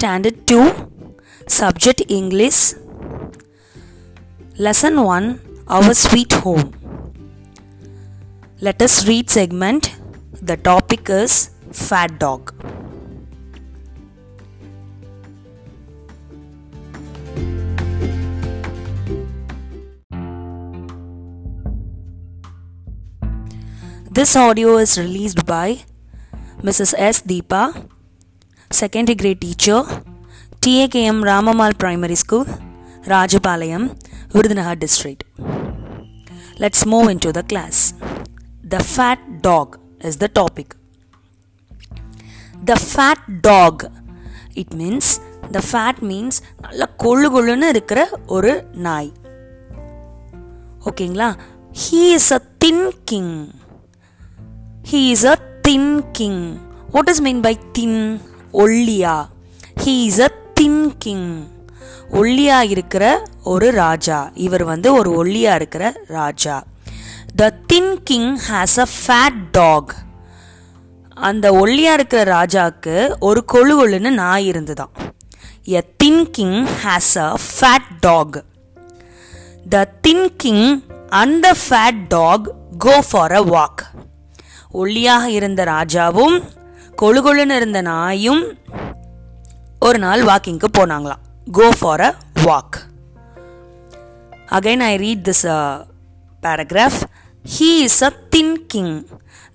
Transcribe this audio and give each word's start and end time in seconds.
Standard 0.00 0.46
2 0.46 1.12
Subject 1.46 2.00
English 2.08 2.72
Lesson 4.56 5.02
1 5.02 5.64
Our 5.68 5.92
Sweet 5.92 6.32
Home 6.44 6.72
Let 8.62 8.80
us 8.80 9.06
read 9.06 9.28
segment 9.28 9.90
The 10.40 10.56
topic 10.56 11.10
is 11.10 11.50
Fat 11.70 12.18
Dog 12.18 12.54
This 24.10 24.34
audio 24.34 24.78
is 24.78 24.98
released 24.98 25.44
by 25.44 25.80
Mrs. 26.62 26.94
S. 26.96 27.20
Deepa, 27.20 27.90
secondary 28.71 29.15
grade 29.15 29.41
teacher, 29.41 29.79
TAKM 30.61 31.23
Ramamal 31.23 31.77
Primary 31.77 32.15
School, 32.15 32.45
Rajapalayam, 33.05 33.83
Virudhunagar 34.29 34.79
district. 34.79 35.23
Let's 36.57 36.85
move 36.85 37.09
into 37.09 37.31
the 37.31 37.43
class. 37.43 37.93
The 38.63 38.79
fat 38.79 39.19
dog 39.41 39.79
is 40.01 40.17
the 40.17 40.27
topic. 40.29 40.75
The 42.63 42.75
fat 42.75 43.19
dog. 43.41 43.85
It 44.55 44.73
means 44.73 45.19
the 45.51 45.61
fat 45.61 45.97
means 46.01 46.35
நல்ல 46.65 46.83
கொழு 47.03 47.27
கொழுன்னு 47.33 47.67
இருக்கிற 47.73 47.99
ஒரு 48.35 48.51
நாய் 48.85 49.09
ஓகேங்களா 50.89 51.27
he 51.81 51.99
is 52.17 52.31
a 52.37 52.39
thin 52.63 52.85
king 53.11 53.35
he 54.91 55.01
is 55.15 55.25
a 55.33 55.35
thin 55.67 55.91
king 56.19 56.41
what 56.95 57.11
is 57.13 57.21
mean 57.27 57.41
by 57.47 57.53
thin 57.77 57.99
ஒல்லியா. 58.52 59.14
He 59.84 59.94
is 60.04 60.20
a 60.20 60.30
thin 60.60 60.94
king 60.98 61.30
ஒல்லியா 62.12 62.60
இருக்கிற 62.60 63.04
ஒரு 63.44 63.70
ராஜா. 63.70 64.30
இவர் 64.34 64.64
வந்து 64.64 64.94
ஒரு 64.94 65.24
ஒல்லியா 65.24 65.54
இருக்கிற 65.54 65.92
ராஜா. 66.06 66.64
The 67.36 67.50
thin 67.66 68.02
king 68.02 68.38
has 68.48 68.78
a 68.78 68.86
fat 69.06 69.42
dog 69.50 69.94
அந்த 71.14 71.52
ஒல்லியா 71.52 71.92
இருக்கிற 71.92 72.20
ராஜாவுக்கு 72.36 73.16
ஒரு 73.20 73.44
கொழு 73.52 73.74
கொழுன்னு 73.80 74.10
நாய் 74.10 74.46
இருந்துதான். 74.46 74.92
A 75.64 75.82
thin 76.04 76.30
king 76.30 76.66
has 76.84 77.14
a 77.18 77.36
fat 77.56 77.90
dog 78.00 78.44
the 79.68 79.84
thin 80.00 80.36
king 80.36 80.82
and 81.08 81.40
the 81.42 81.54
fat 81.68 82.00
dog 82.08 82.54
go 82.78 83.02
for 83.10 83.32
a 83.32 83.42
walk 83.44 83.82
ஒல்லியாக 84.72 85.24
இருந்த 85.24 85.64
ராஜாவும் 85.64 86.36
கொழு 87.00 87.20
கொழுன்னு 87.20 87.56
இருந்த 87.56 87.80
நாயும் 87.82 88.42
ஒரு 89.78 89.98
நாள் 89.98 90.22
வாக்கிங்க்கு 90.22 90.68
போனாங்களாம். 90.78 91.22
Go 91.48 91.66
for 91.78 92.00
a 92.00 92.10
walk 92.42 92.76
again 94.48 94.82
I 94.82 94.92
read 94.96 95.24
this 95.28 95.44
paragraph 96.42 97.00
he 97.44 97.70
is 97.86 98.02
a 98.02 98.12
thinking 98.36 98.94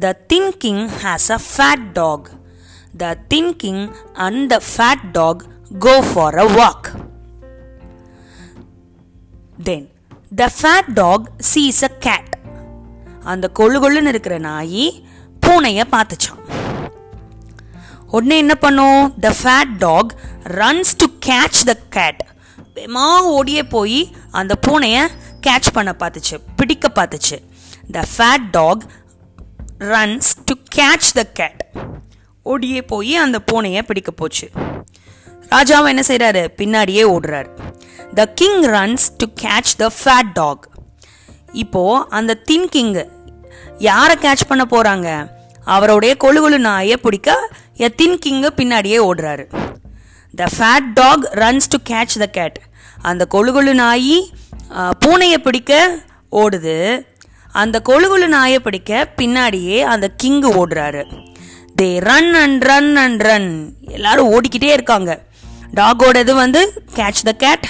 the 0.00 0.12
thinking 0.32 0.82
has 1.04 1.28
a 1.30 1.40
fat 1.46 1.86
dog 1.92 2.28
the 2.96 3.14
thinking 3.34 3.82
and 4.26 4.42
the 4.54 4.58
fat 4.72 5.06
dog 5.18 5.42
go 5.78 5.94
for 6.10 6.38
a 6.44 6.48
walk 6.58 6.88
then 9.64 9.86
the 10.34 10.50
fat 10.58 10.90
dog 10.94 11.26
sees 11.52 11.82
a 11.84 11.92
cat 12.08 12.32
அந்த 13.24 13.46
கொழு 13.60 13.78
கொழுன்னு 13.80 14.08
இருக்கிற 14.08 14.38
நாயி 14.48 14.84
பூனையை 15.42 15.84
பார்த்துச்சான் 15.94 16.38
உடனே 18.10 18.36
என்ன 18.36 18.54
பண்ணும்? 18.54 19.00
The 19.20 19.30
fat 19.42 19.74
dog 19.78 20.10
runs 20.60 20.92
to 20.96 21.06
catch 21.26 21.60
the 21.64 21.74
cat 21.96 22.20
வேமா 22.74 23.06
ஓடியே 23.36 23.62
போய் 23.62 24.00
அந்த 24.30 24.54
பூனையை 24.66 25.02
கேட்ச் 25.46 25.68
பண்ண 25.72 25.90
பார்த்துச்சு 25.98 26.36
பிடிக்க 26.56 26.88
பார்த்துச்சு. 26.94 27.38
The 27.92 28.04
fat 28.16 28.48
dog 28.50 28.82
runs 29.78 30.30
to 30.44 30.54
catch 30.76 31.08
the 31.18 31.22
cat 31.38 31.60
ஓடியே 32.42 32.82
போய் 32.82 33.12
அந்த 33.16 33.38
பூனையை 33.52 33.82
பிடிக்க 33.82 34.10
போச்சு. 34.10 34.50
ராஜாவும் 35.50 35.92
என்ன 35.92 36.02
செய்கிறாரு 36.06 36.42
பின்னாடியே 36.56 37.04
ஓடுறாரு. 37.14 37.50
The 38.14 38.26
king 38.40 38.62
runs 38.76 39.06
to 39.18 39.26
catch 39.42 39.72
the 39.76 39.90
fat 40.02 40.32
dog 40.32 40.68
இப்போ 41.52 41.82
அந்த 42.08 42.34
தின் 42.34 42.68
கிங்கு 42.76 43.04
யாரை 43.78 44.16
கேட்ச் 44.16 44.48
பண்ண 44.48 44.64
போகிறாங்க 44.70 45.08
அவருடைய 45.64 46.16
கொழு 46.24 46.38
கொழு 46.44 46.58
நாயை 46.58 46.96
பிடிக்க 46.96 47.48
எ 47.86 47.88
தின் 47.88 48.18
கிங்கு 48.26 48.48
பின்னாடியே 48.56 48.98
ஓடுறாரு. 49.08 49.44
The 50.36 50.46
fat 50.56 50.88
dog 50.92 51.24
runs 51.42 51.68
to 51.68 51.78
catch 51.90 52.16
the 52.18 52.26
cat 52.26 52.58
அந்த 53.02 53.26
கொழுகொழு 53.34 53.72
நாயி 53.74 54.16
நாய் 54.78 54.96
பூனையை 55.04 55.38
பிடிக்க 55.38 55.98
ஓடுது. 56.32 56.76
அந்த 57.52 57.82
கொழு 57.88 58.26
நாயை 58.26 58.60
பிடிக்க 58.60 59.14
பின்னாடியே 59.16 59.78
அந்த 59.82 60.10
கிங்கு 60.22 60.50
ஓடுறாரு. 60.60 61.02
They 61.82 61.88
run 62.00 62.34
and 62.34 62.62
run 62.62 62.96
and 62.96 63.20
run 63.20 63.72
எல்லாரும் 63.80 64.30
ஓடிக்கிட்டே 64.32 64.70
இருக்காங்க. 64.72 65.22
டாகோடது 65.74 66.34
வந்து 66.34 66.84
கேட்ச் 66.94 67.24
த 67.24 67.32
கேட் 67.32 67.66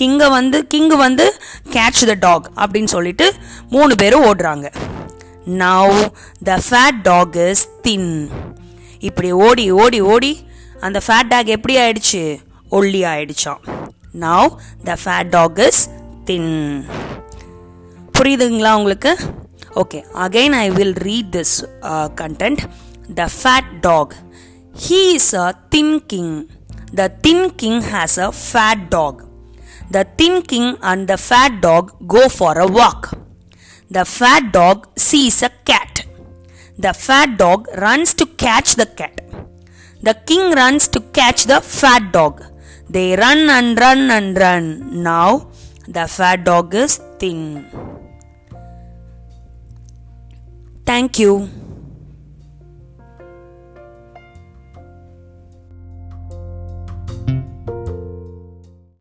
கிங்கை 0.00 0.28
வந்து 0.30 0.66
கிங்கு 0.74 0.96
வந்து 0.96 1.34
கேட்ச் 1.70 2.02
த 2.06 2.14
டாக் 2.26 2.50
அப்படின்னு 2.56 2.92
சொல்லிட்டு 2.96 3.32
மூணு 3.70 3.94
பேரும் 3.94 4.24
ஓடுறாங்க. 4.24 4.66
Now 5.46 5.96
the 6.44 6.60
fat 6.68 7.00
dog 7.02 7.36
is 7.36 7.68
thin 7.82 8.30
இப்படி 9.09 9.29
ஓடி 9.47 9.65
ஓடி 9.83 9.99
ஓடி 10.13 10.31
அந்த 10.87 10.99
ஃபேட் 11.05 11.31
டாக் 11.33 11.51
எப்படி 11.57 11.75
ஆயிடுச்சு 11.83 12.23
ஒல்லி 12.71 13.01
ஆயிடுச்சான் 13.13 13.61
now 14.25 14.49
the 14.89 14.95
fat 15.03 15.31
dog 15.37 15.59
is 15.67 15.81
thin 16.29 16.51
புரியுதுங்களா 18.13 18.73
உங்களுக்கு 18.79 19.13
okay 19.83 20.01
again 20.25 20.55
I 20.63 20.67
will 20.79 20.97
read 21.07 21.31
this 21.37 21.55
content 22.21 22.63
the 23.21 23.25
fat 23.39 23.71
dog 23.87 24.13
he 24.85 25.01
is 25.15 25.33
a 25.45 25.49
thin 25.75 25.95
king 26.13 26.35
the 27.01 27.09
thin 27.27 27.47
king 27.63 27.81
has 27.93 28.19
a 28.27 28.31
fat 28.45 28.85
dog 28.97 29.19
The 29.91 30.03
thin 30.17 30.43
king 30.43 30.77
and 30.83 31.07
the 31.07 31.17
fat 31.19 31.61
dog 31.61 31.93
go 32.05 32.29
for 32.29 32.55
a 32.55 32.67
walk. 32.69 33.17
The 33.91 34.05
fat 34.07 34.51
dog 34.51 34.87
sees 34.95 35.41
a 35.41 35.49
cat. 35.65 35.92
the 36.76 36.92
fat 36.92 37.38
dog 37.38 37.68
runs 37.78 38.14
to 38.14 38.26
catch 38.26 38.74
the 38.74 38.86
cat. 38.86 39.20
The 40.02 40.14
king 40.14 40.52
runs 40.52 40.88
to 40.88 41.00
catch 41.00 41.44
the 41.44 41.60
fat 41.60 42.12
dog. 42.12 42.42
They 42.90 43.16
run 43.16 43.48
and 43.48 43.78
run 43.78 44.10
and 44.10 44.36
run. 44.36 45.02
Now 45.02 45.50
the 45.86 46.06
fat 46.08 46.44
dog 46.44 46.74
is 46.74 47.00
thin. 47.18 47.66
Thank 50.84 51.18
you. 51.18 51.48